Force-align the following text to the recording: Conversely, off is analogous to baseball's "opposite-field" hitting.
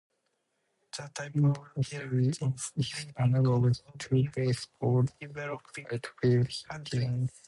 Conversely, 0.97 2.31
off 2.41 2.71
is 2.75 3.05
analogous 3.17 3.83
to 3.99 4.31
baseball's 4.33 5.11
"opposite-field" 5.21 6.47
hitting. 6.71 7.29